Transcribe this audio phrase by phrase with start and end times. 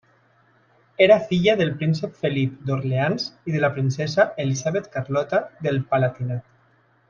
[1.05, 6.45] Era filla del príncep Felip d'Orleans i de la princesa Elisabet Carlota del Palatinat.